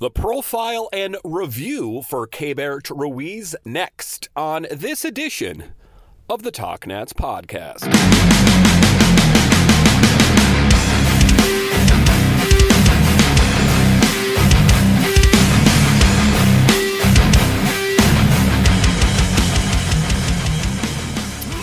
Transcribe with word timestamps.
The 0.00 0.10
profile 0.12 0.88
and 0.92 1.16
review 1.24 2.02
for 2.02 2.28
Keibert 2.28 2.88
Ruiz 2.96 3.56
next 3.64 4.28
on 4.36 4.64
this 4.70 5.04
edition 5.04 5.74
of 6.28 6.44
the 6.44 6.52
Talk 6.52 6.86
Nats 6.86 7.12
podcast. 7.12 7.92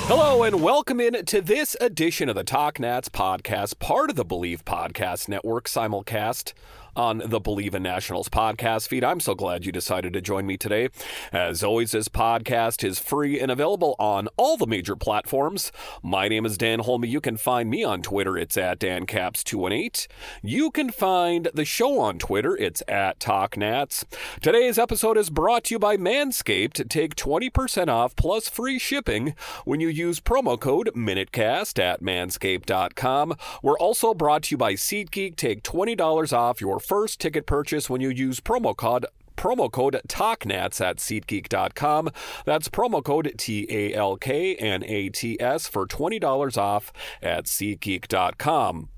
Hello 0.08 0.44
and 0.44 0.62
welcome 0.62 1.00
in 1.00 1.24
to 1.24 1.40
this 1.40 1.78
edition 1.80 2.28
of 2.28 2.36
the 2.36 2.44
Talk 2.44 2.82
Nats 2.82 3.08
podcast, 3.08 3.80
part 3.80 4.10
of 4.10 4.18
the 4.18 4.26
Believe 4.26 4.66
Podcast 4.66 5.30
Network 5.30 5.70
simulcast 5.70 6.52
on 6.96 7.21
the 7.25 7.39
Believe 7.39 7.75
in 7.75 7.84
Nationals 7.84 8.30
podcast 8.30 8.88
feed. 8.88 9.04
I'm 9.04 9.20
so 9.20 9.36
glad 9.36 9.66
you 9.66 9.72
decided 9.72 10.13
to 10.13 10.22
join 10.22 10.45
me 10.45 10.58
today. 10.58 10.90
As 11.31 11.63
always, 11.63 11.91
this 11.91 12.08
podcast 12.08 12.84
is 12.84 12.99
free 12.99 13.40
and 13.40 13.52
available 13.52 13.95
on 13.99 14.27
all 14.38 14.58
the 14.58 14.67
major 14.67 14.95
platforms. 14.95 15.72
My 16.02 16.27
name 16.27 16.45
is 16.45 16.58
Dan 16.58 16.80
Holme. 16.80 17.05
You 17.05 17.22
can 17.22 17.38
find 17.38 17.70
me 17.70 17.84
on 17.84 18.02
Twitter. 18.02 18.38
It's 18.38 18.58
at 18.58 18.80
DanCaps218. 18.80 20.08
You 20.41 20.72
can 20.72 20.89
find 20.91 21.50
the 21.53 21.66
show 21.66 22.00
on 22.00 22.17
Twitter. 22.17 22.55
It's 22.58 22.81
at 22.88 23.20
TalkNats. 23.20 24.05
Today's 24.41 24.77
episode 24.77 25.17
is 25.17 25.30
brought 25.30 25.66
to 25.66 25.75
you 25.75 25.80
by 25.80 25.98
Manscaped. 25.98 26.88
Take 26.89 27.16
20% 27.16 27.88
off 27.88 28.16
plus 28.16 28.48
free 28.48 28.80
shipping 28.80 29.36
when 29.66 29.80
you 29.80 29.89
use 29.89 30.20
promo 30.20 30.59
code 30.59 30.91
MinuteCast 30.95 31.80
at 31.80 32.02
manscaped.com. 32.02 33.36
We're 33.62 33.77
also 33.77 34.14
brought 34.14 34.44
to 34.44 34.52
you 34.52 34.58
by 34.58 34.73
SeatGeek. 34.73 35.36
Take 35.36 35.64
$20 35.64 36.34
off 36.34 36.62
your 36.62 36.80
first 36.85 37.20
ticket 37.20 37.45
purchase 37.45 37.89
when 37.89 38.02
you 38.02 38.09
use 38.09 38.39
promo 38.39 38.75
code 38.75 39.05
promo 39.35 39.71
code 39.71 39.99
TALKNATS 40.07 40.81
at 40.81 40.98
SeatGeek.com. 40.98 42.09
That's 42.45 42.69
promo 42.69 43.03
code 43.03 43.33
T 43.38 43.67
A 43.69 43.94
L 43.94 44.17
K 44.17 44.55
N 44.55 44.83
A 44.86 45.09
T 45.09 45.39
S 45.39 45.67
for 45.67 45.86
$20 45.86 46.58
off 46.58 46.94
at 47.22 47.45
SeatGeek.com. 47.45 48.89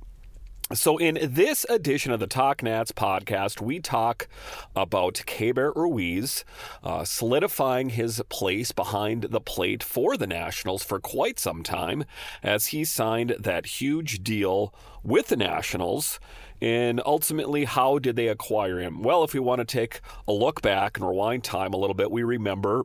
So, 0.73 0.97
in 0.97 1.17
this 1.21 1.65
edition 1.69 2.11
of 2.11 2.19
the 2.19 2.27
Talk 2.27 2.61
Nats 2.61 2.91
podcast, 2.91 3.61
we 3.61 3.79
talk 3.79 4.27
about 4.75 5.13
Keibert 5.25 5.77
Ruiz 5.77 6.43
uh, 6.83 7.05
solidifying 7.05 7.91
his 7.91 8.21
place 8.27 8.73
behind 8.73 9.23
the 9.23 9.39
plate 9.39 9.81
for 9.81 10.17
the 10.17 10.27
Nationals 10.27 10.83
for 10.83 10.99
quite 10.99 11.39
some 11.39 11.63
time 11.63 12.03
as 12.43 12.67
he 12.67 12.83
signed 12.83 13.38
that 13.39 13.65
huge 13.65 14.21
deal 14.23 14.73
with 15.03 15.27
the 15.27 15.38
Nationals. 15.38 16.19
And 16.61 17.01
ultimately, 17.05 17.63
how 17.63 17.97
did 17.97 18.17
they 18.17 18.27
acquire 18.27 18.79
him? 18.79 19.03
Well, 19.03 19.23
if 19.23 19.33
we 19.33 19.39
want 19.39 19.59
to 19.59 19.65
take 19.65 20.01
a 20.27 20.33
look 20.33 20.61
back 20.61 20.97
and 20.97 21.07
rewind 21.07 21.45
time 21.45 21.73
a 21.73 21.77
little 21.77 21.93
bit, 21.93 22.11
we 22.11 22.23
remember 22.23 22.83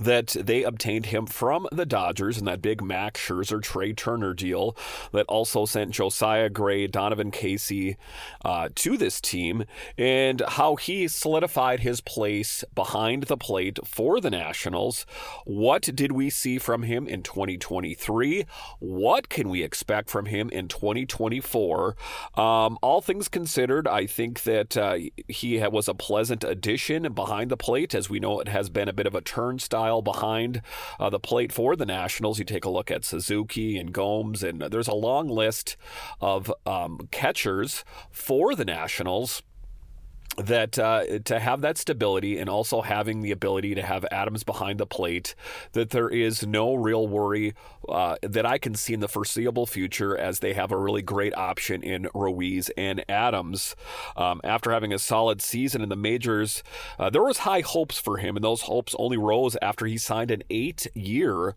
that 0.00 0.36
they 0.40 0.64
obtained 0.64 1.06
him 1.06 1.26
from 1.26 1.68
the 1.70 1.86
Dodgers 1.86 2.38
in 2.38 2.44
that 2.46 2.60
big 2.60 2.82
Max 2.82 3.20
Scherzer 3.20 3.62
Trea 3.62 3.92
Turner 3.92 4.34
deal 4.34 4.76
that 5.12 5.26
also 5.26 5.66
sent 5.66 5.92
Josiah 5.92 6.50
Gray, 6.50 6.86
Donovan 6.86 7.30
Casey 7.30 7.96
uh, 8.44 8.70
to 8.74 8.96
this 8.96 9.20
team, 9.20 9.64
and 9.96 10.42
how 10.48 10.76
he 10.76 11.06
solidified 11.06 11.80
his 11.80 12.00
place 12.00 12.64
behind 12.74 13.24
the 13.24 13.36
plate 13.36 13.78
for 13.84 14.20
the 14.20 14.30
Nationals. 14.30 15.06
What 15.44 15.82
did 15.82 16.10
we 16.12 16.28
see 16.28 16.58
from 16.58 16.82
him 16.82 17.06
in 17.06 17.22
2023? 17.22 18.46
What 18.80 19.28
can 19.28 19.48
we 19.48 19.62
expect 19.62 20.10
from 20.10 20.26
him 20.26 20.50
in 20.50 20.66
2024? 20.66 21.96
Um, 22.34 22.78
all 22.82 23.00
things 23.00 23.28
considered, 23.28 23.86
I 23.86 24.06
think 24.06 24.42
that 24.42 24.76
uh, 24.76 24.98
he 25.28 25.64
was 25.68 25.86
a 25.86 25.94
pleasant 25.94 26.42
addition 26.42 27.12
behind 27.12 27.50
the 27.50 27.56
plate. 27.56 27.94
As 27.94 28.10
we 28.10 28.18
know, 28.18 28.40
it 28.40 28.48
has 28.48 28.68
been 28.68 28.88
a 28.88 28.92
bit 28.92 29.06
of 29.06 29.14
a 29.14 29.20
turnstile 29.20 29.83
behind 30.02 30.62
uh, 30.98 31.10
the 31.10 31.20
plate 31.20 31.52
for 31.52 31.76
the 31.76 31.86
Nationals. 31.86 32.38
You 32.38 32.44
take 32.44 32.64
a 32.64 32.70
look 32.70 32.90
at 32.90 33.04
Suzuki 33.04 33.78
and 33.78 33.92
Gomes, 33.92 34.42
and 34.42 34.60
there's 34.60 34.88
a 34.88 34.94
long 34.94 35.28
list 35.28 35.76
of 36.20 36.52
um, 36.66 37.08
catchers 37.10 37.84
for 38.10 38.54
the 38.54 38.64
Nationals 38.64 39.42
that 40.36 40.78
uh, 40.78 41.18
to 41.24 41.38
have 41.38 41.60
that 41.60 41.78
stability 41.78 42.38
and 42.38 42.48
also 42.48 42.82
having 42.82 43.22
the 43.22 43.30
ability 43.30 43.74
to 43.74 43.82
have 43.82 44.04
Adams 44.10 44.42
behind 44.42 44.80
the 44.80 44.86
plate, 44.86 45.34
that 45.72 45.90
there 45.90 46.08
is 46.08 46.46
no 46.46 46.74
real 46.74 47.06
worry 47.06 47.54
uh, 47.88 48.16
that 48.22 48.44
I 48.46 48.58
can 48.58 48.74
see 48.74 48.94
in 48.94 49.00
the 49.00 49.08
foreseeable 49.08 49.66
future 49.66 50.16
as 50.16 50.40
they 50.40 50.54
have 50.54 50.72
a 50.72 50.78
really 50.78 51.02
great 51.02 51.34
option 51.36 51.82
in 51.82 52.08
Ruiz 52.14 52.70
and 52.76 53.04
Adams. 53.08 53.76
Um, 54.16 54.40
after 54.44 54.72
having 54.72 54.92
a 54.92 54.98
solid 54.98 55.40
season 55.40 55.82
in 55.82 55.88
the 55.88 55.96
majors, 55.96 56.62
uh, 56.98 57.10
there 57.10 57.22
was 57.22 57.38
high 57.38 57.60
hopes 57.60 57.98
for 57.98 58.18
him, 58.18 58.36
and 58.36 58.44
those 58.44 58.62
hopes 58.62 58.94
only 58.98 59.16
rose 59.16 59.56
after 59.62 59.86
he 59.86 59.98
signed 59.98 60.30
an 60.30 60.42
eight-year, 60.50 61.54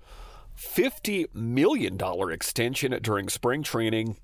$50 0.58 1.34
million 1.36 1.98
extension 2.32 2.98
during 3.02 3.30
spring 3.30 3.64
training 3.64 4.18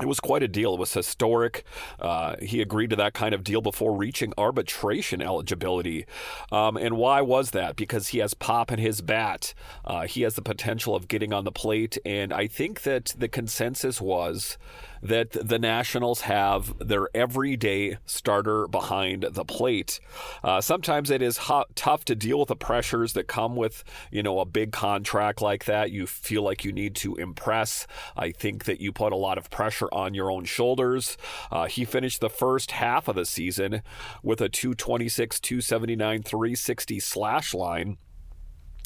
it 0.00 0.06
was 0.06 0.20
quite 0.20 0.42
a 0.42 0.48
deal. 0.48 0.74
It 0.74 0.80
was 0.80 0.94
historic. 0.94 1.64
Uh, 1.98 2.36
he 2.40 2.60
agreed 2.60 2.90
to 2.90 2.96
that 2.96 3.14
kind 3.14 3.34
of 3.34 3.42
deal 3.42 3.60
before 3.60 3.96
reaching 3.96 4.32
arbitration 4.38 5.20
eligibility. 5.20 6.06
Um, 6.52 6.76
and 6.76 6.96
why 6.96 7.20
was 7.20 7.50
that? 7.50 7.76
Because 7.76 8.08
he 8.08 8.18
has 8.18 8.34
pop 8.34 8.70
in 8.70 8.78
his 8.78 9.00
bat. 9.00 9.54
Uh, 9.84 10.06
he 10.06 10.22
has 10.22 10.34
the 10.34 10.42
potential 10.42 10.94
of 10.94 11.08
getting 11.08 11.32
on 11.32 11.44
the 11.44 11.52
plate. 11.52 11.98
And 12.04 12.32
I 12.32 12.46
think 12.46 12.82
that 12.82 13.14
the 13.18 13.28
consensus 13.28 14.00
was 14.00 14.56
that 15.02 15.30
the 15.30 15.58
Nationals 15.58 16.22
have 16.22 16.74
their 16.78 17.08
everyday 17.14 17.98
starter 18.06 18.66
behind 18.68 19.26
the 19.30 19.44
plate. 19.44 20.00
Uh, 20.42 20.60
sometimes 20.60 21.10
it 21.10 21.22
is 21.22 21.40
tough 21.74 22.04
to 22.04 22.14
deal 22.14 22.38
with 22.38 22.48
the 22.48 22.56
pressures 22.56 23.12
that 23.12 23.28
come 23.28 23.56
with, 23.56 23.84
you 24.10 24.22
know, 24.22 24.40
a 24.40 24.44
big 24.44 24.72
contract 24.72 25.40
like 25.40 25.64
that. 25.66 25.90
You 25.90 26.06
feel 26.06 26.42
like 26.42 26.64
you 26.64 26.72
need 26.72 26.94
to 26.96 27.16
impress. 27.16 27.86
I 28.16 28.32
think 28.32 28.64
that 28.64 28.80
you 28.80 28.92
put 28.92 29.12
a 29.12 29.16
lot 29.16 29.38
of 29.38 29.50
pressure 29.50 29.88
on 29.92 30.14
your 30.14 30.30
own 30.30 30.44
shoulders. 30.44 31.16
Uh, 31.50 31.66
he 31.66 31.84
finished 31.84 32.20
the 32.20 32.30
first 32.30 32.72
half 32.72 33.08
of 33.08 33.16
the 33.16 33.26
season 33.26 33.82
with 34.22 34.40
a 34.40 34.48
226, 34.48 35.40
279, 35.40 36.22
360 36.22 37.00
slash 37.00 37.54
line 37.54 37.98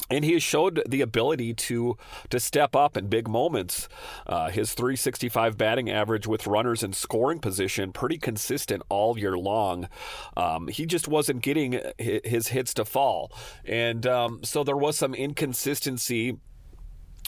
and 0.09 0.23
he 0.25 0.33
has 0.33 0.43
showed 0.43 0.81
the 0.87 1.01
ability 1.01 1.53
to 1.53 1.97
to 2.29 2.39
step 2.39 2.75
up 2.75 2.97
in 2.97 3.07
big 3.07 3.27
moments. 3.27 3.87
Uh, 4.27 4.49
his 4.49 4.73
365 4.73 5.57
batting 5.57 5.89
average 5.89 6.27
with 6.27 6.47
runners 6.47 6.83
in 6.83 6.93
scoring 6.93 7.39
position 7.39 7.91
pretty 7.91 8.17
consistent 8.17 8.83
all 8.89 9.17
year 9.17 9.37
long. 9.37 9.87
Um, 10.35 10.67
he 10.67 10.85
just 10.85 11.07
wasn't 11.07 11.41
getting 11.41 11.79
his 11.97 12.49
hits 12.49 12.73
to 12.75 12.85
fall, 12.85 13.31
and 13.65 14.05
um, 14.05 14.43
so 14.43 14.63
there 14.63 14.77
was 14.77 14.97
some 14.97 15.13
inconsistency 15.13 16.37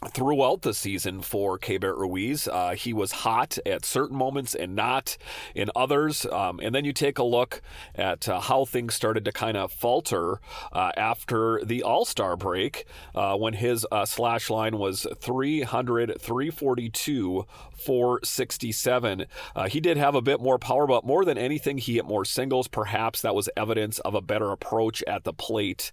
throughout 0.10 0.62
the 0.62 0.74
season 0.74 1.22
for 1.22 1.58
Keibert 1.58 1.98
Ruiz. 1.98 2.48
Uh, 2.48 2.72
he 2.72 2.94
was 2.94 3.12
hot 3.12 3.58
at 3.66 3.86
certain 3.86 4.18
moments 4.18 4.54
and 4.54 4.76
not 4.76 5.18
in 5.54 5.70
others. 5.76 6.26
Um, 6.26 6.60
and 6.62 6.76
then 6.76 6.86
you 6.86 6.94
take 6.94 7.18
a 7.18 7.24
look 7.24 7.62
at 7.96 8.28
uh, 8.28 8.40
how 8.40 8.66
things 8.66 8.94
started 8.94 9.26
to 9.26 9.32
kind 9.32 9.58
of 9.58 9.72
falter 9.72 10.40
uh, 10.72 10.92
after 10.98 11.64
the 11.64 11.84
All 11.84 12.06
Star 12.06 12.36
break 12.36 12.86
uh, 13.14 13.36
when 13.38 13.54
his 13.54 13.86
uh, 13.92 14.06
slash 14.06 14.50
line 14.50 14.78
was 14.78 15.08
300, 15.20 16.20
342, 16.20 17.46
467. 17.76 19.26
Uh, 19.56 19.68
he 19.68 19.80
did 19.80 19.98
have 19.98 20.16
a 20.16 20.22
bit 20.22 20.42
more 20.42 20.60
power, 20.60 20.88
but 20.88 21.06
more 21.06 21.26
than 21.26 21.38
anything, 21.38 21.78
he 21.78 21.96
hit 21.96 22.06
more 22.06 22.26
singles. 22.26 22.68
Perhaps 22.68 23.22
that 23.22 23.36
was 23.36 23.50
evidence 23.56 24.00
of 24.00 24.14
a 24.14 24.22
better 24.22 24.52
approach 24.52 25.04
at 25.08 25.24
the 25.24 25.34
plate 25.34 25.92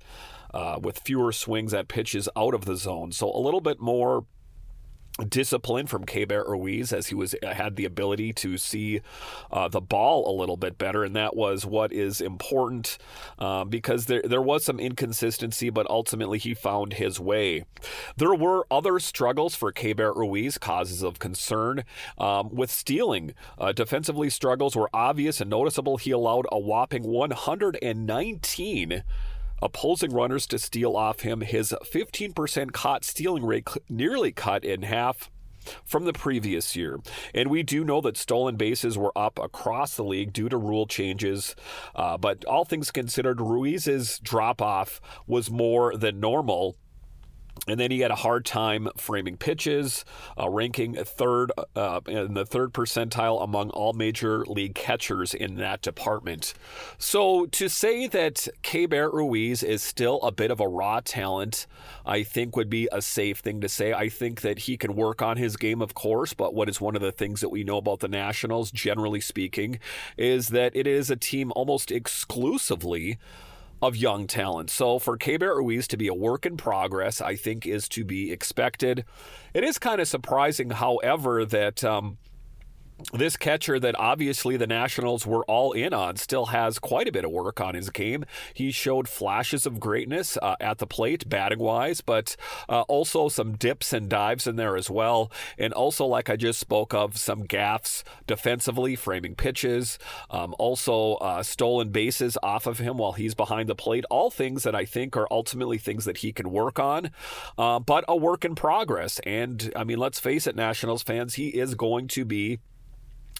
uh, 0.52 0.78
with 0.82 1.00
fewer 1.00 1.32
swings 1.32 1.74
at 1.74 1.88
pitches 1.88 2.28
out 2.36 2.54
of 2.54 2.64
the 2.64 2.76
zone. 2.76 3.12
So 3.12 3.32
a 3.32 3.38
little 3.38 3.60
bit 3.60 3.80
more 3.80 4.24
discipline 5.28 5.86
from 5.86 6.06
Keibert 6.06 6.48
Ruiz 6.48 6.92
as 6.92 7.08
he 7.08 7.14
was 7.14 7.34
had 7.42 7.76
the 7.76 7.84
ability 7.84 8.32
to 8.32 8.56
see 8.56 9.02
uh, 9.50 9.68
the 9.68 9.80
ball 9.80 10.30
a 10.30 10.34
little 10.38 10.56
bit 10.56 10.78
better, 10.78 11.04
and 11.04 11.14
that 11.14 11.36
was 11.36 11.66
what 11.66 11.92
is 11.92 12.20
important 12.20 12.98
uh, 13.38 13.64
because 13.64 14.06
there 14.06 14.22
there 14.24 14.40
was 14.40 14.64
some 14.64 14.80
inconsistency, 14.80 15.70
but 15.70 15.88
ultimately 15.90 16.38
he 16.38 16.54
found 16.54 16.94
his 16.94 17.20
way. 17.20 17.64
There 18.16 18.34
were 18.34 18.66
other 18.70 18.98
struggles 18.98 19.54
for 19.54 19.72
Keibert 19.72 20.16
Ruiz, 20.16 20.56
causes 20.56 21.02
of 21.02 21.18
concern 21.18 21.84
um, 22.16 22.54
with 22.54 22.70
stealing. 22.70 23.34
Uh, 23.58 23.72
defensively, 23.72 24.30
struggles 24.30 24.74
were 24.74 24.90
obvious 24.94 25.40
and 25.40 25.50
noticeable. 25.50 25.98
He 25.98 26.10
allowed 26.10 26.46
a 26.50 26.58
whopping 26.58 27.02
119 27.02 29.02
opposing 29.62 30.12
runners 30.12 30.46
to 30.48 30.58
steal 30.58 30.96
off 30.96 31.20
him. 31.20 31.40
His 31.40 31.74
15% 31.84 32.72
caught 32.72 33.04
stealing 33.04 33.44
rate 33.44 33.68
nearly 33.88 34.32
cut 34.32 34.64
in 34.64 34.82
half 34.82 35.30
from 35.84 36.04
the 36.04 36.12
previous 36.12 36.74
year. 36.76 37.00
And 37.34 37.48
we 37.48 37.62
do 37.62 37.84
know 37.84 38.00
that 38.00 38.16
stolen 38.16 38.56
bases 38.56 38.98
were 38.98 39.16
up 39.16 39.38
across 39.38 39.96
the 39.96 40.04
league 40.04 40.32
due 40.32 40.48
to 40.48 40.56
rule 40.56 40.86
changes. 40.86 41.54
Uh, 41.94 42.18
but 42.18 42.44
all 42.44 42.64
things 42.64 42.90
considered, 42.90 43.40
Ruiz's 43.40 44.18
drop 44.18 44.60
off 44.60 45.00
was 45.26 45.50
more 45.50 45.96
than 45.96 46.20
normal. 46.20 46.76
And 47.68 47.78
then 47.78 47.92
he 47.92 48.00
had 48.00 48.10
a 48.10 48.16
hard 48.16 48.44
time 48.44 48.88
framing 48.96 49.36
pitches, 49.36 50.04
uh, 50.38 50.48
ranking 50.48 50.94
third 50.94 51.52
uh, 51.76 52.00
in 52.08 52.34
the 52.34 52.44
third 52.44 52.72
percentile 52.72 53.42
among 53.42 53.70
all 53.70 53.92
major 53.92 54.44
league 54.46 54.74
catchers 54.74 55.32
in 55.32 55.56
that 55.56 55.80
department. 55.80 56.54
So 56.98 57.46
to 57.46 57.68
say 57.68 58.08
that 58.08 58.48
Keibert 58.64 59.12
Ruiz 59.12 59.62
is 59.62 59.80
still 59.80 60.20
a 60.22 60.32
bit 60.32 60.50
of 60.50 60.58
a 60.58 60.66
raw 60.66 61.00
talent, 61.04 61.68
I 62.04 62.24
think 62.24 62.56
would 62.56 62.70
be 62.70 62.88
a 62.90 63.00
safe 63.00 63.38
thing 63.38 63.60
to 63.60 63.68
say. 63.68 63.92
I 63.92 64.08
think 64.08 64.40
that 64.40 64.60
he 64.60 64.76
can 64.76 64.96
work 64.96 65.22
on 65.22 65.36
his 65.36 65.56
game, 65.56 65.80
of 65.80 65.94
course, 65.94 66.34
but 66.34 66.54
what 66.54 66.68
is 66.68 66.80
one 66.80 66.96
of 66.96 67.02
the 67.02 67.12
things 67.12 67.40
that 67.42 67.50
we 67.50 67.62
know 67.62 67.76
about 67.76 68.00
the 68.00 68.08
Nationals, 68.08 68.72
generally 68.72 69.20
speaking, 69.20 69.78
is 70.16 70.48
that 70.48 70.74
it 70.74 70.88
is 70.88 71.10
a 71.10 71.16
team 71.16 71.52
almost 71.54 71.92
exclusively 71.92 73.18
of 73.82 73.96
young 73.96 74.28
talent. 74.28 74.70
So 74.70 75.00
for 75.00 75.18
Keibert 75.18 75.56
Ruiz 75.56 75.88
to 75.88 75.96
be 75.96 76.06
a 76.06 76.14
work 76.14 76.46
in 76.46 76.56
progress, 76.56 77.20
I 77.20 77.34
think 77.34 77.66
is 77.66 77.88
to 77.90 78.04
be 78.04 78.30
expected. 78.30 79.04
It 79.52 79.64
is 79.64 79.78
kind 79.78 80.00
of 80.00 80.06
surprising, 80.06 80.70
however, 80.70 81.44
that 81.44 81.82
um, 81.82 82.16
this 83.12 83.36
catcher 83.36 83.78
that 83.80 83.98
obviously 83.98 84.56
the 84.56 84.66
Nationals 84.66 85.26
were 85.26 85.44
all 85.44 85.72
in 85.72 85.92
on 85.92 86.16
still 86.16 86.46
has 86.46 86.78
quite 86.78 87.08
a 87.08 87.12
bit 87.12 87.24
of 87.24 87.30
work 87.30 87.60
on 87.60 87.74
his 87.74 87.90
game. 87.90 88.24
He 88.54 88.70
showed 88.70 89.08
flashes 89.08 89.66
of 89.66 89.80
greatness 89.80 90.36
uh, 90.40 90.56
at 90.60 90.78
the 90.78 90.86
plate, 90.86 91.28
batting 91.28 91.58
wise, 91.58 92.00
but 92.00 92.36
uh, 92.68 92.82
also 92.82 93.28
some 93.28 93.56
dips 93.56 93.92
and 93.92 94.08
dives 94.08 94.46
in 94.46 94.56
there 94.56 94.76
as 94.76 94.90
well. 94.90 95.30
And 95.58 95.72
also, 95.72 96.06
like 96.06 96.30
I 96.30 96.36
just 96.36 96.58
spoke 96.58 96.94
of, 96.94 97.16
some 97.18 97.46
gaffes 97.46 98.02
defensively, 98.26 98.96
framing 98.96 99.34
pitches, 99.34 99.98
um, 100.30 100.54
also 100.58 101.14
uh, 101.14 101.42
stolen 101.42 101.90
bases 101.90 102.38
off 102.42 102.66
of 102.66 102.78
him 102.78 102.98
while 102.98 103.12
he's 103.12 103.34
behind 103.34 103.68
the 103.68 103.74
plate. 103.74 104.04
All 104.10 104.30
things 104.30 104.62
that 104.62 104.74
I 104.74 104.84
think 104.84 105.16
are 105.16 105.28
ultimately 105.30 105.78
things 105.78 106.04
that 106.04 106.18
he 106.18 106.32
can 106.32 106.50
work 106.50 106.78
on, 106.78 107.10
uh, 107.58 107.78
but 107.78 108.04
a 108.08 108.16
work 108.16 108.44
in 108.44 108.54
progress. 108.54 109.20
And 109.26 109.72
I 109.76 109.84
mean, 109.84 109.98
let's 109.98 110.20
face 110.20 110.46
it, 110.46 110.56
Nationals 110.56 111.02
fans, 111.02 111.34
he 111.34 111.48
is 111.48 111.74
going 111.74 112.08
to 112.08 112.24
be 112.24 112.58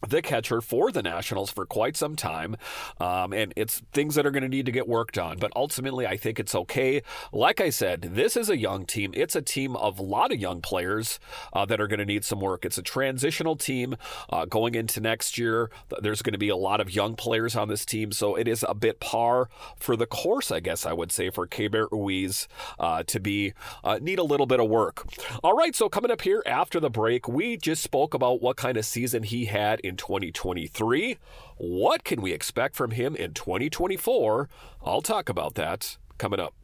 the 0.07 0.23
catcher 0.23 0.61
for 0.61 0.91
the 0.91 1.03
Nationals 1.03 1.51
for 1.51 1.67
quite 1.67 1.97
some 1.97 2.17
time. 2.17 2.57
Um, 3.01 3.33
and 3.33 3.53
it's 3.57 3.83
things 3.93 4.15
that 4.15 4.27
are 4.27 4.31
going 4.31 4.43
to 4.43 4.49
need 4.49 4.67
to 4.67 4.73
get 4.73 4.89
worked 4.89 5.19
on. 5.19 5.39
But 5.39 5.53
ultimately, 5.55 6.07
I 6.07 6.17
think 6.17 6.41
it's 6.41 6.55
okay. 6.55 7.03
Like 7.33 7.61
I 7.61 7.71
said, 7.71 8.03
this 8.03 8.37
is 8.37 8.51
a 8.51 8.57
young 8.57 8.87
team. 8.87 9.13
It's 9.15 9.37
a 9.37 9.43
team 9.43 9.77
of 9.77 9.99
a 9.99 10.03
lot 10.03 10.33
of 10.33 10.39
young 10.39 10.61
players 10.61 11.21
uh, 11.53 11.65
that 11.67 11.81
are 11.81 11.87
going 11.87 11.99
to 12.01 12.05
need 12.05 12.25
some 12.25 12.41
work. 12.41 12.65
It's 12.65 12.79
a 12.79 12.83
transitional 12.83 13.57
team 13.57 13.97
uh, 14.31 14.45
going 14.47 14.75
into 14.75 15.01
next 15.01 15.39
year. 15.39 15.71
There's 16.01 16.23
going 16.23 16.33
to 16.33 16.39
be 16.39 16.49
a 16.49 16.57
lot 16.57 16.81
of 16.81 16.95
young 16.95 17.15
players 17.15 17.57
on 17.57 17.69
this 17.69 17.85
team. 17.85 18.13
So 18.13 18.35
it 18.35 18.49
is 18.49 18.65
a 18.69 18.75
bit 18.75 19.01
par 19.01 19.49
for 19.77 19.97
the 19.97 20.07
course, 20.07 20.51
I 20.51 20.61
guess 20.61 20.85
I 20.85 20.93
would 20.93 21.13
say, 21.13 21.31
for 21.31 21.47
Keibert 21.47 21.91
Ruiz 21.93 22.49
uh, 22.79 23.03
to 23.05 23.21
be 23.21 23.53
uh, 23.85 23.99
need 24.01 24.19
a 24.19 24.25
little 24.25 24.47
bit 24.47 24.61
of 24.61 24.69
work. 24.69 25.07
All 25.43 25.55
right. 25.55 25.75
So 25.75 25.89
coming 25.89 26.11
up 26.11 26.23
here 26.23 26.43
after 26.47 26.81
the 26.81 26.91
break, 26.91 27.29
we 27.29 27.57
just 27.57 27.83
spoke 27.83 28.15
about 28.15 28.43
what 28.43 28.57
kind 28.57 28.77
of 28.77 28.85
season 28.85 29.23
he 29.23 29.47
had 29.47 29.81
in 29.81 29.92
in 29.93 29.97
2023. 29.97 31.19
What 31.59 32.05
can 32.05 32.23
we 32.23 32.33
expect 32.33 32.75
from 32.75 32.93
him 32.93 33.15
in 33.15 33.35
2024? 33.35 34.49
I'll 34.85 35.03
talk 35.03 35.29
about 35.29 35.55
that 35.55 35.99
coming 36.19 36.41
up. 36.41 36.55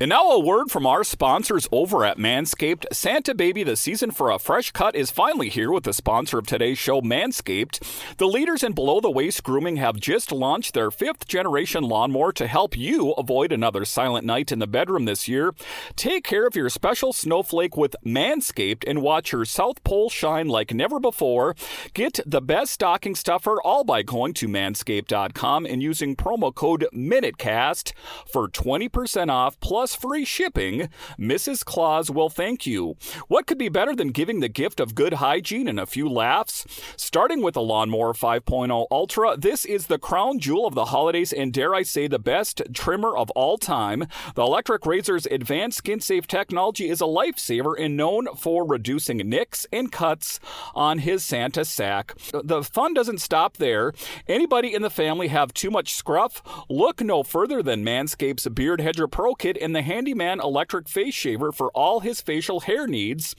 And 0.00 0.08
now 0.08 0.28
a 0.32 0.40
word 0.40 0.72
from 0.72 0.86
our 0.86 1.04
sponsors 1.04 1.68
over 1.70 2.04
at 2.04 2.18
Manscaped. 2.18 2.84
Santa 2.92 3.32
Baby, 3.32 3.62
the 3.62 3.76
season 3.76 4.10
for 4.10 4.28
a 4.28 4.40
fresh 4.40 4.72
cut 4.72 4.96
is 4.96 5.12
finally 5.12 5.48
here 5.48 5.70
with 5.70 5.84
the 5.84 5.92
sponsor 5.92 6.36
of 6.36 6.48
today's 6.48 6.78
show, 6.78 7.00
Manscaped. 7.00 8.16
The 8.16 8.26
leaders 8.26 8.64
in 8.64 8.72
below 8.72 9.00
the 9.00 9.08
waist 9.08 9.44
grooming 9.44 9.76
have 9.76 10.00
just 10.00 10.32
launched 10.32 10.74
their 10.74 10.90
fifth 10.90 11.28
generation 11.28 11.84
lawnmower 11.84 12.32
to 12.32 12.48
help 12.48 12.76
you 12.76 13.12
avoid 13.12 13.52
another 13.52 13.84
silent 13.84 14.26
night 14.26 14.50
in 14.50 14.58
the 14.58 14.66
bedroom 14.66 15.04
this 15.04 15.28
year. 15.28 15.54
Take 15.94 16.24
care 16.24 16.48
of 16.48 16.56
your 16.56 16.70
special 16.70 17.12
snowflake 17.12 17.76
with 17.76 17.94
Manscaped 18.04 18.82
and 18.88 19.00
watch 19.00 19.30
your 19.30 19.44
South 19.44 19.84
Pole 19.84 20.10
shine 20.10 20.48
like 20.48 20.74
never 20.74 20.98
before. 20.98 21.54
Get 21.94 22.18
the 22.26 22.42
best 22.42 22.72
stocking 22.72 23.14
stuffer 23.14 23.62
all 23.62 23.84
by 23.84 24.02
going 24.02 24.34
to 24.34 24.48
manscaped.com 24.48 25.66
and 25.66 25.84
using 25.84 26.16
promo 26.16 26.52
code 26.52 26.84
MINUTECAST 26.92 27.92
for 28.26 28.48
20% 28.48 29.30
off 29.30 29.60
plus 29.60 29.83
plus 29.84 29.94
free 29.94 30.24
shipping, 30.24 30.88
Mrs. 31.18 31.62
Claus 31.62 32.10
will 32.10 32.30
thank 32.30 32.64
you. 32.64 32.96
What 33.28 33.46
could 33.46 33.58
be 33.58 33.68
better 33.68 33.94
than 33.94 34.12
giving 34.12 34.40
the 34.40 34.48
gift 34.48 34.80
of 34.80 34.94
good 34.94 35.14
hygiene 35.14 35.68
and 35.68 35.78
a 35.78 35.84
few 35.84 36.08
laughs? 36.08 36.64
Starting 36.96 37.42
with 37.42 37.52
the 37.52 37.60
Lawnmower 37.60 38.14
5.0 38.14 38.86
Ultra, 38.90 39.36
this 39.36 39.66
is 39.66 39.88
the 39.88 39.98
crown 39.98 40.38
jewel 40.38 40.66
of 40.66 40.74
the 40.74 40.86
holidays 40.86 41.34
and 41.34 41.52
dare 41.52 41.74
I 41.74 41.82
say 41.82 42.06
the 42.06 42.18
best 42.18 42.62
trimmer 42.72 43.14
of 43.14 43.28
all 43.32 43.58
time. 43.58 44.06
The 44.34 44.40
electric 44.40 44.86
razor's 44.86 45.26
advanced 45.26 45.76
skin 45.76 46.00
safe 46.00 46.26
technology 46.26 46.88
is 46.88 47.02
a 47.02 47.04
lifesaver 47.04 47.74
and 47.78 47.94
known 47.94 48.28
for 48.36 48.66
reducing 48.66 49.18
nicks 49.18 49.66
and 49.70 49.92
cuts 49.92 50.40
on 50.74 51.00
his 51.00 51.22
Santa 51.22 51.66
sack. 51.66 52.14
The 52.32 52.62
fun 52.62 52.94
doesn't 52.94 53.20
stop 53.20 53.58
there. 53.58 53.92
Anybody 54.26 54.72
in 54.72 54.80
the 54.80 54.88
family 54.88 55.28
have 55.28 55.52
too 55.52 55.70
much 55.70 55.92
scruff? 55.92 56.42
Look 56.70 57.02
no 57.02 57.22
further 57.22 57.62
than 57.62 57.84
Manscaped's 57.84 58.48
Beard 58.48 58.80
Hedger 58.80 59.06
Pro 59.06 59.34
Kit 59.34 59.58
and 59.60 59.73
the 59.74 59.82
Handyman 59.82 60.40
electric 60.40 60.88
face 60.88 61.14
shaver 61.14 61.52
for 61.52 61.70
all 61.70 62.00
his 62.00 62.20
facial 62.20 62.60
hair 62.60 62.86
needs. 62.86 63.36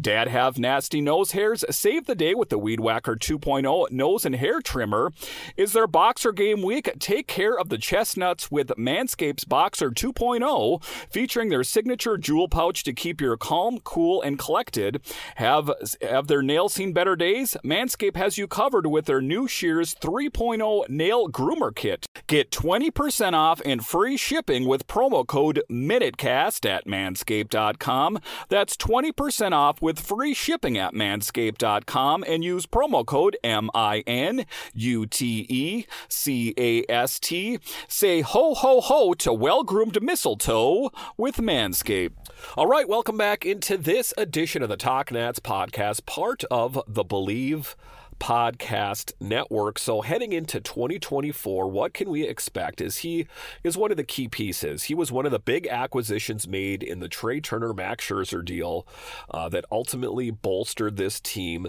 Dad 0.00 0.28
have 0.28 0.58
nasty 0.58 1.00
nose 1.00 1.32
hairs? 1.32 1.64
Save 1.70 2.06
the 2.06 2.14
day 2.14 2.34
with 2.34 2.48
the 2.48 2.58
Weed 2.58 2.80
Whacker 2.80 3.14
2.0 3.14 3.90
nose 3.90 4.24
and 4.24 4.34
hair 4.34 4.60
trimmer. 4.60 5.12
Is 5.56 5.72
their 5.72 5.86
boxer 5.86 6.32
game 6.32 6.62
weak? 6.62 6.90
Take 6.98 7.26
care 7.26 7.58
of 7.58 7.68
the 7.68 7.78
chestnuts 7.78 8.50
with 8.50 8.68
Manscapes 8.78 9.48
Boxer 9.48 9.90
2.0, 9.90 10.82
featuring 11.10 11.48
their 11.48 11.64
signature 11.64 12.18
jewel 12.18 12.48
pouch 12.48 12.82
to 12.84 12.92
keep 12.92 13.20
your 13.20 13.36
calm, 13.36 13.78
cool, 13.80 14.20
and 14.22 14.38
collected. 14.38 15.00
Have 15.36 15.70
have 16.02 16.26
their 16.26 16.42
nails 16.42 16.74
seen 16.74 16.92
better 16.92 17.16
days? 17.16 17.56
Manscaped 17.64 18.16
has 18.16 18.38
you 18.38 18.46
covered 18.46 18.86
with 18.86 19.06
their 19.06 19.20
new 19.20 19.46
Shears 19.46 19.94
3.0 19.94 20.88
nail 20.88 21.28
groomer 21.28 21.74
kit. 21.74 22.06
Get 22.26 22.50
20% 22.50 23.34
off 23.34 23.60
and 23.64 23.84
free 23.84 24.16
shipping 24.16 24.66
with 24.66 24.86
promo 24.86 25.26
code 25.26 25.62
MINUTECAST 25.74 26.68
at 26.70 26.86
manscaped.com. 26.86 28.20
That's 28.48 28.76
20% 28.76 29.52
off 29.52 29.82
with 29.82 29.98
free 29.98 30.32
shipping 30.32 30.78
at 30.78 30.94
manscaped.com 30.94 32.24
and 32.26 32.44
use 32.44 32.66
promo 32.66 33.04
code 33.04 33.36
M 33.42 33.70
I 33.74 34.04
N 34.06 34.46
U 34.74 35.06
T 35.06 35.46
E 35.48 35.86
C 36.08 36.54
A 36.56 36.84
S 36.88 37.18
T. 37.18 37.58
Say 37.88 38.20
ho 38.20 38.54
ho 38.54 38.80
ho 38.80 39.14
to 39.14 39.32
well 39.32 39.64
groomed 39.64 40.00
mistletoe 40.02 40.90
with 41.16 41.36
Manscaped. 41.36 42.12
All 42.56 42.66
right, 42.66 42.88
welcome 42.88 43.16
back 43.16 43.44
into 43.44 43.76
this 43.76 44.14
edition 44.16 44.62
of 44.62 44.68
the 44.68 44.76
Talk 44.76 45.10
Nats 45.10 45.40
podcast, 45.40 46.06
part 46.06 46.44
of 46.50 46.80
the 46.86 47.04
Believe 47.04 47.76
podcast 48.18 49.12
network. 49.20 49.78
So 49.78 50.00
heading 50.00 50.32
into 50.32 50.60
2024, 50.60 51.68
what 51.68 51.94
can 51.94 52.10
we 52.10 52.24
expect? 52.24 52.80
Is 52.80 52.98
he 52.98 53.26
is 53.62 53.76
one 53.76 53.90
of 53.90 53.96
the 53.96 54.04
key 54.04 54.28
pieces? 54.28 54.84
He 54.84 54.94
was 54.94 55.12
one 55.12 55.26
of 55.26 55.32
the 55.32 55.38
big 55.38 55.66
acquisitions 55.66 56.46
made 56.46 56.82
in 56.82 57.00
the 57.00 57.08
Trea 57.08 57.40
Turner 57.40 57.72
Max 57.72 58.06
Scherzer 58.06 58.44
deal 58.44 58.86
uh, 59.30 59.48
that 59.50 59.64
ultimately 59.70 60.30
bolstered 60.30 60.96
this 60.96 61.20
team 61.20 61.68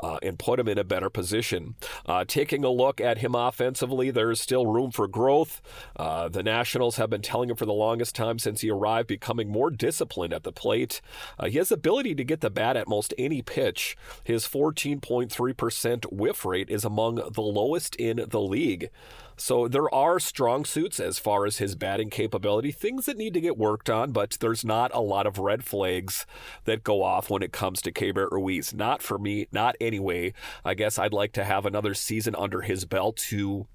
uh, 0.00 0.18
and 0.22 0.38
put 0.38 0.60
him 0.60 0.68
in 0.68 0.78
a 0.78 0.84
better 0.84 1.10
position. 1.10 1.74
Uh, 2.04 2.24
taking 2.26 2.64
a 2.64 2.70
look 2.70 3.00
at 3.00 3.18
him 3.18 3.34
offensively, 3.34 4.10
there's 4.10 4.40
still 4.40 4.66
room 4.66 4.90
for 4.90 5.08
growth. 5.08 5.62
Uh, 5.96 6.28
the 6.28 6.42
Nationals 6.42 6.96
have 6.96 7.10
been 7.10 7.22
telling 7.22 7.50
him 7.50 7.56
for 7.56 7.66
the 7.66 7.72
longest 7.72 8.14
time 8.14 8.38
since 8.38 8.60
he 8.60 8.70
arrived, 8.70 9.08
becoming 9.08 9.48
more 9.48 9.70
disciplined 9.70 10.32
at 10.32 10.42
the 10.42 10.52
plate. 10.52 11.00
Uh, 11.38 11.46
he 11.46 11.58
has 11.58 11.68
the 11.70 11.74
ability 11.74 12.14
to 12.14 12.24
get 12.24 12.40
the 12.40 12.50
bat 12.50 12.76
at 12.76 12.88
most 12.88 13.14
any 13.16 13.42
pitch. 13.42 13.96
His 14.24 14.46
14.3% 14.46 15.85
whiff 16.10 16.44
rate 16.44 16.70
is 16.70 16.84
among 16.84 17.16
the 17.16 17.42
lowest 17.42 17.96
in 17.96 18.24
the 18.28 18.40
league. 18.40 18.90
So 19.36 19.68
there 19.68 19.92
are 19.94 20.18
strong 20.18 20.64
suits 20.64 20.98
as 20.98 21.18
far 21.18 21.44
as 21.44 21.58
his 21.58 21.74
batting 21.74 22.08
capability, 22.08 22.72
things 22.72 23.04
that 23.04 23.18
need 23.18 23.34
to 23.34 23.40
get 23.40 23.58
worked 23.58 23.90
on, 23.90 24.12
but 24.12 24.38
there's 24.40 24.64
not 24.64 24.90
a 24.94 25.00
lot 25.00 25.26
of 25.26 25.38
red 25.38 25.62
flags 25.62 26.24
that 26.64 26.84
go 26.84 27.02
off 27.02 27.28
when 27.28 27.42
it 27.42 27.52
comes 27.52 27.82
to 27.82 27.92
Keibert 27.92 28.30
Ruiz. 28.30 28.72
Not 28.72 29.02
for 29.02 29.18
me, 29.18 29.46
not 29.52 29.76
anyway. 29.80 30.32
I 30.64 30.74
guess 30.74 30.98
I'd 30.98 31.12
like 31.12 31.32
to 31.32 31.44
have 31.44 31.66
another 31.66 31.92
season 31.92 32.34
under 32.34 32.62
his 32.62 32.86
belt 32.86 33.18
to, 33.28 33.66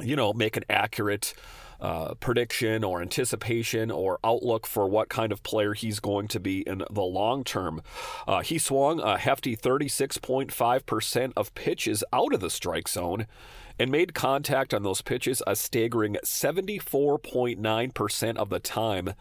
you 0.00 0.16
know, 0.16 0.32
make 0.32 0.56
an 0.56 0.64
accurate 0.70 1.34
uh, 1.80 2.14
prediction 2.14 2.84
or 2.84 3.00
anticipation 3.00 3.90
or 3.90 4.18
outlook 4.24 4.66
for 4.66 4.86
what 4.88 5.08
kind 5.08 5.32
of 5.32 5.42
player 5.42 5.72
he's 5.74 6.00
going 6.00 6.28
to 6.28 6.40
be 6.40 6.60
in 6.60 6.82
the 6.90 7.02
long 7.02 7.44
term. 7.44 7.82
Uh, 8.26 8.40
he 8.40 8.58
swung 8.58 9.00
a 9.00 9.18
hefty 9.18 9.56
36.5% 9.56 11.32
of 11.36 11.54
pitches 11.54 12.02
out 12.12 12.34
of 12.34 12.40
the 12.40 12.50
strike 12.50 12.88
zone 12.88 13.26
and 13.78 13.90
made 13.90 14.14
contact 14.14 14.74
on 14.74 14.82
those 14.82 15.00
pitches 15.02 15.42
a 15.46 15.54
staggering 15.54 16.16
74.9% 16.24 18.36
of 18.36 18.48
the 18.48 18.58
time. 18.58 19.14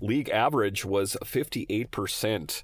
League 0.00 0.30
average 0.30 0.84
was 0.84 1.16
58%. 1.24 2.62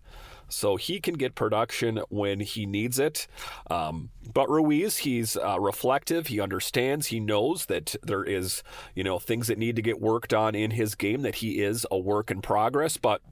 So 0.52 0.76
he 0.76 1.00
can 1.00 1.14
get 1.14 1.34
production 1.34 2.00
when 2.08 2.40
he 2.40 2.66
needs 2.66 2.98
it. 2.98 3.26
Um, 3.70 4.10
but 4.32 4.48
Ruiz, 4.48 4.98
he's 4.98 5.36
uh, 5.36 5.58
reflective. 5.58 6.28
He 6.28 6.40
understands. 6.40 7.08
He 7.08 7.20
knows 7.20 7.66
that 7.66 7.96
there 8.02 8.24
is, 8.24 8.62
you 8.94 9.04
know, 9.04 9.18
things 9.18 9.46
that 9.48 9.58
need 9.58 9.76
to 9.76 9.82
get 9.82 10.00
worked 10.00 10.32
on 10.34 10.54
in 10.54 10.72
his 10.72 10.94
game. 10.94 11.22
That 11.22 11.36
he 11.36 11.60
is 11.62 11.86
a 11.90 11.98
work 11.98 12.30
in 12.30 12.42
progress. 12.42 12.96
But 12.96 13.22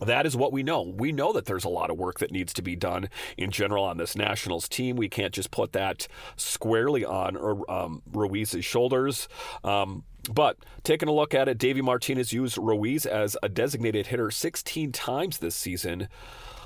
that 0.00 0.26
is 0.26 0.36
what 0.36 0.52
we 0.52 0.62
know. 0.62 0.82
We 0.82 1.12
know 1.12 1.32
that 1.32 1.46
there's 1.46 1.64
a 1.64 1.68
lot 1.68 1.90
of 1.90 1.96
work 1.96 2.20
that 2.20 2.30
needs 2.30 2.52
to 2.54 2.62
be 2.62 2.76
done 2.76 3.08
in 3.36 3.50
general 3.50 3.84
on 3.84 3.96
this 3.96 4.14
Nationals 4.14 4.68
team. 4.68 4.96
We 4.96 5.08
can't 5.08 5.34
just 5.34 5.50
put 5.50 5.72
that 5.72 6.06
squarely 6.36 7.04
on 7.04 7.64
um, 7.68 8.02
Ruiz's 8.12 8.64
shoulders. 8.64 9.28
Um, 9.64 10.04
but 10.32 10.58
taking 10.82 11.08
a 11.08 11.12
look 11.12 11.34
at 11.34 11.48
it, 11.48 11.58
Davey 11.58 11.82
Martinez 11.82 12.32
used 12.32 12.58
Ruiz 12.58 13.06
as 13.06 13.36
a 13.42 13.48
designated 13.48 14.08
hitter 14.08 14.30
16 14.30 14.92
times 14.92 15.38
this 15.38 15.54
season 15.54 16.08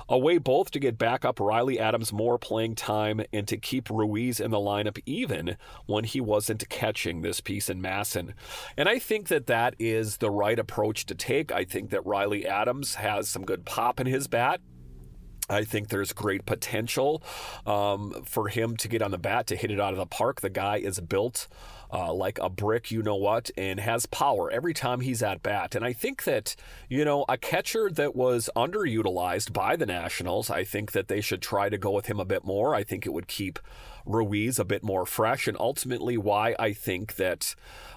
a 0.09 0.17
way 0.17 0.37
both 0.37 0.71
to 0.71 0.79
get 0.79 0.97
back 0.97 1.25
up 1.25 1.39
Riley 1.39 1.79
Adams 1.79 2.11
more 2.11 2.37
playing 2.37 2.75
time 2.75 3.21
and 3.31 3.47
to 3.47 3.57
keep 3.57 3.89
Ruiz 3.89 4.39
in 4.39 4.51
the 4.51 4.57
lineup 4.57 4.99
even 5.05 5.57
when 5.85 6.03
he 6.03 6.19
wasn't 6.21 6.67
catching 6.69 7.21
this 7.21 7.39
piece 7.39 7.69
in 7.69 7.81
MASN. 7.81 8.33
And 8.77 8.89
I 8.89 8.99
think 8.99 9.27
that 9.29 9.47
that 9.47 9.75
is 9.79 10.17
the 10.17 10.31
right 10.31 10.59
approach 10.59 11.05
to 11.07 11.15
take. 11.15 11.51
I 11.51 11.63
think 11.63 11.89
that 11.91 12.05
Riley 12.05 12.45
Adams 12.45 12.95
has 12.95 13.27
some 13.27 13.45
good 13.45 13.65
pop 13.65 13.99
in 13.99 14.07
his 14.07 14.27
bat. 14.27 14.61
I 15.49 15.65
think 15.65 15.89
there's 15.89 16.13
great 16.13 16.45
potential 16.45 17.21
um, 17.65 18.23
for 18.25 18.47
him 18.47 18.77
to 18.77 18.87
get 18.87 19.01
on 19.01 19.11
the 19.11 19.17
bat 19.17 19.47
to 19.47 19.57
hit 19.57 19.71
it 19.71 19.79
out 19.79 19.91
of 19.91 19.97
the 19.97 20.05
park. 20.05 20.39
The 20.39 20.49
guy 20.49 20.77
is 20.77 20.99
built 21.01 21.47
uh, 21.93 22.11
like 22.11 22.39
a 22.39 22.49
brick, 22.49 22.89
you 22.89 23.03
know 23.03 23.15
what, 23.15 23.51
and 23.55 23.79
has 23.79 24.07
power 24.07 24.49
every 24.49 24.73
time 24.73 25.01
he's 25.01 25.21
at 25.21 25.43
bat. 25.43 25.75
And 25.75 25.85
I 25.85 25.93
think 25.93 26.23
that, 26.23 26.55
you 26.89 27.05
know, 27.05 27.23
a 27.29 27.37
catcher 27.37 27.89
that 27.91 28.15
was 28.15 28.49
underutilized 28.55 29.53
by 29.53 29.75
the 29.75 29.85
Nationals, 29.85 30.49
I 30.49 30.63
think 30.63 30.91
that 30.93 31.07
they 31.07 31.21
should 31.21 31.41
try 31.41 31.69
to 31.69 31.77
go 31.77 31.91
with 31.91 32.07
him 32.07 32.19
a 32.19 32.25
bit 32.25 32.43
more. 32.43 32.73
I 32.73 32.83
think 32.83 33.05
it 33.05 33.13
would 33.13 33.27
keep 33.27 33.59
Ruiz 34.05 34.57
a 34.57 34.65
bit 34.65 34.83
more 34.83 35.05
fresh, 35.05 35.47
and 35.47 35.55
ultimately 35.59 36.17
why 36.17 36.55
I 36.57 36.73
think 36.73 37.15
that. 37.15 37.55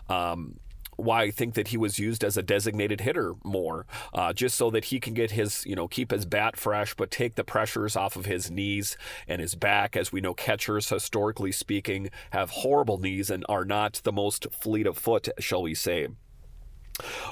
Um, 0.08 0.60
why 0.96 1.22
I 1.22 1.30
think 1.30 1.54
that 1.54 1.68
he 1.68 1.76
was 1.76 1.98
used 1.98 2.24
as 2.24 2.36
a 2.36 2.42
designated 2.42 3.00
hitter 3.00 3.34
more, 3.44 3.86
uh, 4.12 4.32
just 4.32 4.56
so 4.56 4.70
that 4.70 4.86
he 4.86 5.00
can 5.00 5.14
get 5.14 5.32
his, 5.32 5.64
you 5.66 5.76
know, 5.76 5.88
keep 5.88 6.10
his 6.10 6.26
bat 6.26 6.56
fresh, 6.56 6.94
but 6.94 7.10
take 7.10 7.34
the 7.34 7.44
pressures 7.44 7.96
off 7.96 8.16
of 8.16 8.26
his 8.26 8.50
knees 8.50 8.96
and 9.28 9.40
his 9.40 9.54
back. 9.54 9.96
As 9.96 10.12
we 10.12 10.20
know, 10.20 10.34
catchers, 10.34 10.88
historically 10.88 11.52
speaking, 11.52 12.10
have 12.30 12.50
horrible 12.50 12.98
knees 12.98 13.30
and 13.30 13.44
are 13.48 13.64
not 13.64 14.00
the 14.04 14.12
most 14.12 14.46
fleet 14.50 14.86
of 14.86 14.98
foot, 14.98 15.28
shall 15.38 15.62
we 15.62 15.74
say. 15.74 16.08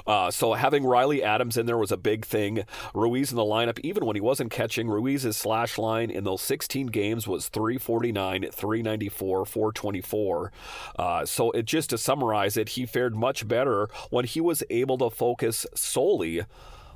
Uh, 0.05 0.29
so 0.31 0.53
having 0.53 0.85
Riley 0.85 1.23
Adams 1.23 1.57
in 1.57 1.65
there 1.65 1.77
was 1.77 1.91
a 1.91 1.97
big 1.97 2.25
thing. 2.25 2.65
Ruiz 2.93 3.31
in 3.31 3.37
the 3.37 3.43
lineup, 3.43 3.79
even 3.79 4.05
when 4.05 4.15
he 4.15 4.21
wasn't 4.21 4.51
catching, 4.51 4.87
Ruiz's 4.87 5.37
slash 5.37 5.77
line 5.77 6.09
in 6.09 6.23
those 6.23 6.41
16 6.41 6.87
games 6.87 7.27
was 7.27 7.49
349, 7.49 8.49
394, 8.51 9.45
424. 9.45 10.51
Uh, 10.97 11.25
so 11.25 11.51
it 11.51 11.65
just 11.65 11.89
to 11.89 11.97
summarize 11.97 12.57
it, 12.57 12.69
he 12.69 12.85
fared 12.85 13.15
much 13.15 13.47
better 13.47 13.89
when 14.09 14.25
he 14.25 14.41
was 14.41 14.63
able 14.69 14.97
to 14.97 15.09
focus 15.09 15.65
solely 15.73 16.43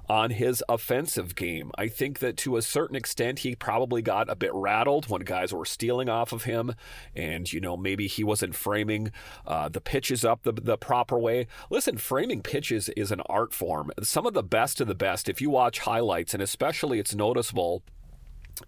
on 0.10 0.32
his 0.32 0.63
offensive 0.68 1.36
game. 1.36 1.72
I 1.78 1.88
think 1.88 2.20
that 2.20 2.36
to 2.38 2.58
a 2.58 2.62
certain 2.62 2.96
extent, 2.96 3.39
he 3.39 3.56
probably 3.56 4.01
got 4.01 4.30
a 4.30 4.36
bit 4.36 4.51
rattled 4.54 5.08
when 5.08 5.22
guys 5.22 5.54
were 5.54 5.66
stealing 5.66 6.10
off 6.10 6.34
of 6.34 6.44
him, 6.44 6.74
and 7.16 7.51
you 7.51 7.62
know 7.62 7.78
maybe 7.78 8.08
he 8.08 8.24
wasn't 8.24 8.56
framing 8.56 9.12
uh, 9.46 9.70
the 9.70 9.82
pitches 9.82 10.25
up 10.25 10.44
the, 10.44 10.51
the 10.51 10.78
proper 10.78 11.20
way. 11.20 11.48
Listen, 11.70 11.98
framing 11.98 12.42
pitches 12.42 12.89
is 12.89 13.12
an 13.12 13.22
art 13.28 13.54
form. 13.54 13.92
Some 14.01 14.25
of 14.25 14.34
the 14.34 14.44
best 14.44 14.82
of 14.82 14.88
the 14.88 14.96
best. 14.96 15.30
If 15.30 15.42
you 15.42 15.50
watch 15.50 15.80
highlights, 15.80 16.34
and 16.34 16.42
especially 16.42 17.00
it's 17.00 17.13
noticeable 17.13 17.84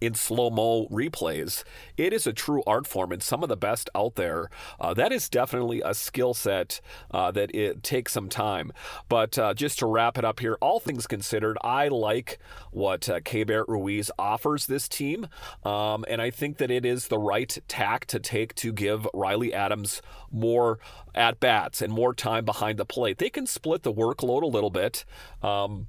in 0.00 0.14
slow 0.14 0.50
mo 0.50 0.86
replays. 0.88 1.64
It 1.96 2.12
is 2.12 2.26
a 2.26 2.32
true 2.32 2.62
art 2.66 2.86
form 2.86 3.12
and 3.12 3.22
some 3.22 3.42
of 3.42 3.48
the 3.48 3.56
best 3.56 3.90
out 3.94 4.14
there. 4.14 4.50
Uh, 4.80 4.94
that 4.94 5.12
is 5.12 5.28
definitely 5.28 5.82
a 5.84 5.94
skill 5.94 6.34
set 6.34 6.80
uh, 7.10 7.30
that 7.32 7.54
it 7.54 7.82
takes 7.82 8.12
some 8.12 8.28
time. 8.28 8.72
But 9.08 9.38
uh, 9.38 9.54
just 9.54 9.78
to 9.80 9.86
wrap 9.86 10.18
it 10.18 10.24
up 10.24 10.40
here, 10.40 10.56
all 10.60 10.80
things 10.80 11.06
considered, 11.06 11.58
I 11.62 11.88
like 11.88 12.38
what 12.70 13.08
uh, 13.08 13.20
Keibert 13.20 13.66
Ruiz 13.68 14.10
offers 14.18 14.66
this 14.66 14.88
team. 14.88 15.28
Um, 15.64 16.04
and 16.08 16.20
I 16.20 16.30
think 16.30 16.58
that 16.58 16.70
it 16.70 16.84
is 16.84 17.08
the 17.08 17.18
right 17.18 17.56
tack 17.68 18.06
to 18.06 18.18
take 18.18 18.54
to 18.56 18.72
give 18.72 19.06
Riley 19.14 19.52
Adams 19.52 20.02
more 20.30 20.78
at 21.14 21.40
bats 21.40 21.82
and 21.82 21.92
more 21.92 22.14
time 22.14 22.44
behind 22.44 22.78
the 22.78 22.84
plate. 22.84 23.18
They 23.18 23.30
can 23.30 23.46
split 23.46 23.82
the 23.82 23.92
workload 23.92 24.42
a 24.42 24.46
little 24.46 24.70
bit. 24.70 25.04
Um, 25.42 25.88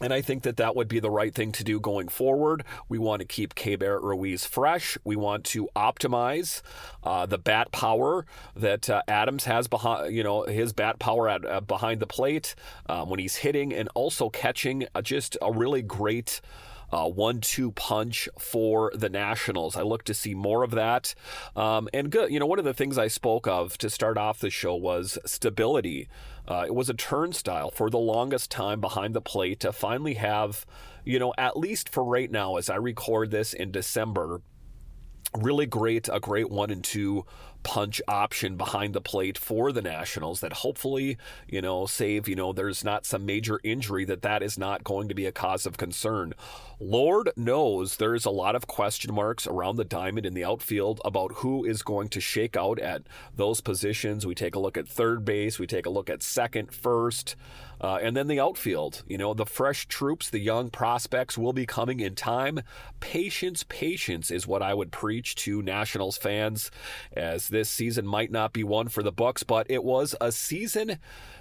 and 0.00 0.12
I 0.12 0.22
think 0.22 0.42
that 0.44 0.56
that 0.56 0.74
would 0.74 0.88
be 0.88 1.00
the 1.00 1.10
right 1.10 1.34
thing 1.34 1.52
to 1.52 1.64
do 1.64 1.78
going 1.78 2.08
forward. 2.08 2.64
We 2.88 2.98
want 2.98 3.20
to 3.20 3.26
keep 3.26 3.54
K. 3.54 3.72
Keibert 3.76 4.02
Ruiz 4.02 4.44
fresh. 4.44 4.98
We 5.04 5.16
want 5.16 5.44
to 5.44 5.68
optimize 5.74 6.62
uh, 7.02 7.26
the 7.26 7.38
bat 7.38 7.72
power 7.72 8.26
that 8.54 8.90
uh, 8.90 9.02
Adams 9.08 9.44
has 9.44 9.68
behind, 9.68 10.14
you 10.14 10.22
know, 10.22 10.42
his 10.42 10.72
bat 10.72 10.98
power 10.98 11.28
at 11.28 11.44
uh, 11.44 11.60
behind 11.60 12.00
the 12.00 12.06
plate 12.06 12.54
um, 12.88 13.08
when 13.08 13.18
he's 13.18 13.36
hitting 13.36 13.72
and 13.72 13.88
also 13.94 14.28
catching. 14.28 14.86
Uh, 14.94 15.02
just 15.02 15.36
a 15.40 15.52
really 15.52 15.82
great 15.82 16.40
uh, 16.92 17.08
one-two 17.08 17.72
punch 17.72 18.28
for 18.38 18.92
the 18.94 19.08
Nationals. 19.08 19.76
I 19.76 19.82
look 19.82 20.04
to 20.04 20.14
see 20.14 20.34
more 20.34 20.62
of 20.62 20.72
that. 20.72 21.14
Um, 21.56 21.88
and 21.94 22.10
good, 22.10 22.30
you 22.30 22.38
know, 22.38 22.46
one 22.46 22.58
of 22.58 22.64
the 22.64 22.74
things 22.74 22.98
I 22.98 23.08
spoke 23.08 23.46
of 23.46 23.78
to 23.78 23.88
start 23.88 24.18
off 24.18 24.38
the 24.38 24.50
show 24.50 24.74
was 24.74 25.18
stability. 25.24 26.08
Uh, 26.46 26.64
it 26.66 26.74
was 26.74 26.90
a 26.90 26.94
turnstile 26.94 27.70
for 27.70 27.88
the 27.88 27.98
longest 27.98 28.50
time 28.50 28.80
behind 28.80 29.14
the 29.14 29.20
plate 29.20 29.60
to 29.60 29.72
finally 29.72 30.14
have, 30.14 30.66
you 31.04 31.18
know, 31.18 31.32
at 31.38 31.56
least 31.56 31.88
for 31.88 32.04
right 32.04 32.30
now, 32.30 32.56
as 32.56 32.68
I 32.68 32.76
record 32.76 33.30
this 33.30 33.54
in 33.54 33.70
December, 33.70 34.42
really 35.34 35.66
great, 35.66 36.08
a 36.12 36.20
great 36.20 36.50
one 36.50 36.70
and 36.70 36.84
two 36.84 37.24
punch 37.62 38.00
option 38.08 38.56
behind 38.56 38.94
the 38.94 39.00
plate 39.00 39.38
for 39.38 39.72
the 39.72 39.82
Nationals 39.82 40.40
that 40.40 40.52
hopefully, 40.52 41.16
you 41.48 41.60
know, 41.60 41.86
save, 41.86 42.28
you 42.28 42.36
know, 42.36 42.52
there's 42.52 42.84
not 42.84 43.06
some 43.06 43.26
major 43.26 43.60
injury 43.62 44.04
that 44.04 44.22
that 44.22 44.42
is 44.42 44.58
not 44.58 44.84
going 44.84 45.08
to 45.08 45.14
be 45.14 45.26
a 45.26 45.32
cause 45.32 45.66
of 45.66 45.76
concern. 45.76 46.34
Lord 46.80 47.30
knows 47.36 47.96
there's 47.96 48.24
a 48.24 48.30
lot 48.30 48.56
of 48.56 48.66
question 48.66 49.14
marks 49.14 49.46
around 49.46 49.76
the 49.76 49.84
diamond 49.84 50.26
in 50.26 50.34
the 50.34 50.44
outfield 50.44 51.00
about 51.04 51.32
who 51.36 51.64
is 51.64 51.82
going 51.82 52.08
to 52.08 52.20
shake 52.20 52.56
out 52.56 52.78
at 52.80 53.02
those 53.36 53.60
positions. 53.60 54.26
We 54.26 54.34
take 54.34 54.56
a 54.56 54.60
look 54.60 54.76
at 54.76 54.88
third 54.88 55.24
base, 55.24 55.58
we 55.58 55.66
take 55.66 55.86
a 55.86 55.90
look 55.90 56.10
at 56.10 56.22
second, 56.22 56.74
first. 56.74 57.36
Uh, 57.80 57.98
and 58.00 58.16
then 58.16 58.28
the 58.28 58.38
outfield, 58.38 59.02
you 59.08 59.18
know, 59.18 59.34
the 59.34 59.44
fresh 59.44 59.88
troops, 59.88 60.30
the 60.30 60.38
young 60.38 60.70
prospects 60.70 61.36
will 61.36 61.52
be 61.52 61.66
coming 61.66 61.98
in 61.98 62.14
time. 62.14 62.60
Patience, 63.00 63.64
patience 63.68 64.30
is 64.30 64.46
what 64.46 64.62
I 64.62 64.72
would 64.72 64.92
preach 64.92 65.34
to 65.36 65.62
Nationals 65.62 66.16
fans 66.16 66.70
as 67.12 67.48
this 67.52 67.70
season 67.70 68.06
might 68.06 68.32
not 68.32 68.52
be 68.52 68.64
one 68.64 68.88
for 68.88 69.04
the 69.04 69.12
Bucks, 69.12 69.44
but 69.44 69.70
it 69.70 69.84
was 69.84 70.16
a 70.20 70.32
season 70.32 70.98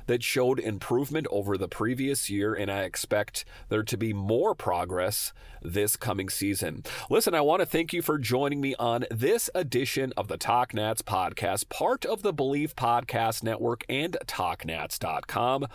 that 0.08 0.24
showed 0.24 0.60
improvement 0.60 1.26
over 1.32 1.58
the 1.58 1.68
previous 1.68 2.30
year, 2.30 2.54
and 2.54 2.70
I 2.70 2.84
expect 2.84 3.46
there 3.70 3.84
to 3.84 3.98
be 3.98 4.14
more 4.14 4.54
progress 4.54 5.34
this 5.62 5.96
coming 5.96 6.30
season. 6.30 6.84
Listen, 7.10 7.34
I 7.34 7.42
want 7.42 7.62
to 7.62 7.66
thank 7.66 7.94
you 7.94 8.02
for 8.02 8.18
joining 8.18 8.62
me 8.62 8.76
on 8.78 9.06
this 9.10 9.50
edition 9.54 10.12
of 10.18 10.28
the 10.28 10.38
Talk 10.38 10.74
Nats 10.74 11.02
podcast, 11.02 11.70
part 11.70 12.06
of 12.06 12.24
the 12.24 12.34
Believe 12.34 12.76
Podcast 12.76 13.44
Network 13.44 13.86
and 13.88 14.18
TalkNats.com. 14.26 15.68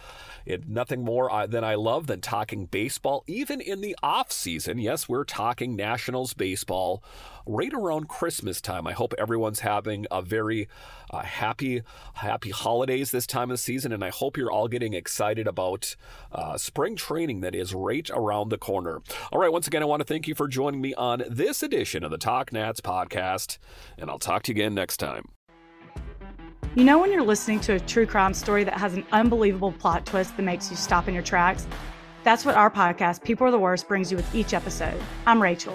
It, 0.45 0.69
nothing 0.69 1.05
more 1.05 1.33
uh, 1.33 1.47
than 1.47 1.65
I 1.65 1.75
love 1.77 2.07
than 2.07 2.21
talking 2.21 2.67
baseball, 2.67 3.25
even 3.27 3.61
in 3.61 3.81
the 3.81 3.97
off 4.03 4.33
season. 4.33 4.79
Yes, 4.79 5.09
we're 5.09 5.25
talking 5.25 5.77
Nationals 5.77 6.35
baseball 6.35 7.03
right 7.47 7.73
around 7.73 8.09
Christmas 8.09 8.61
time. 8.61 8.87
I 8.87 8.93
hope 8.93 9.15
everyone's 9.17 9.61
having 9.61 10.07
a 10.11 10.21
very 10.27 10.69
uh, 11.11 11.23
happy, 11.23 11.83
happy 12.15 12.51
holidays 12.51 13.11
this 13.11 13.27
time 13.27 13.51
of 13.51 13.59
season, 13.59 13.93
and 13.93 14.05
I 14.05 14.11
hope 14.11 14.37
you're 14.37 14.51
all 14.51 14.69
getting 14.69 14.93
excited 14.93 15.47
about 15.47 15.97
uh, 16.33 16.59
spring 16.59 16.97
training 16.97 17.41
that 17.41 17.55
is 17.55 17.75
right 17.75 18.09
around 18.11 18.51
the 18.51 18.59
corner. 18.59 19.03
All 19.33 19.41
right, 19.41 19.53
once 19.53 19.67
again, 19.67 19.83
I 19.83 19.87
want 19.87 20.01
to 20.01 20.05
thank 20.05 20.29
you 20.29 20.35
for 20.35 20.49
joining 20.49 20.81
me 20.81 20.93
on 20.95 21.23
this 21.29 21.63
edition 21.63 22.05
of 22.05 22.11
the 22.11 22.19
Talk 22.19 22.53
Nats 22.53 22.81
podcast, 22.81 23.59
and 23.99 24.11
I'll 24.11 24.19
talk 24.19 24.43
to 24.45 24.53
you 24.53 24.57
again 24.57 24.75
next 24.75 24.99
time. 24.99 25.29
You 26.75 26.85
know, 26.85 26.99
when 26.99 27.11
you're 27.11 27.23
listening 27.23 27.61
to 27.61 27.75
a 27.75 27.81
true 27.81 28.05
crime 28.05 28.35
story 28.35 28.63
that 28.65 28.75
has 28.75 28.93
an 28.93 29.07
unbelievable 29.11 29.73
plot 29.73 30.05
twist 30.05 30.37
that 30.37 30.43
makes 30.43 30.71
you 30.71 30.77
stop 30.77 31.09
in 31.09 31.15
your 31.15 31.23
tracks? 31.23 31.67
That's 32.23 32.45
what 32.45 32.55
our 32.55 32.71
podcast, 32.71 33.23
People 33.23 33.47
Are 33.47 33.51
the 33.51 33.59
Worst, 33.59 33.89
brings 33.89 34.11
you 34.11 34.17
with 34.17 34.35
each 34.35 34.53
episode. 34.53 35.01
I'm 35.27 35.41
Rachel. 35.41 35.75